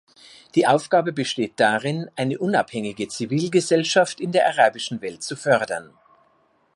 [0.55, 5.93] Die Aufgabe besteht darin, eine unabhängige Zivilgesellschaft in der arabischen Welt zu fördern.